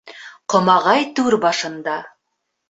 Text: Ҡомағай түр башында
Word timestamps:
Ҡомағай 0.53 1.05
түр 1.19 1.37
башында 1.45 2.01